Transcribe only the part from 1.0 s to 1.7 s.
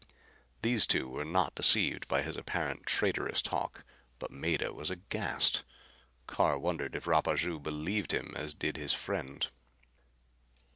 were not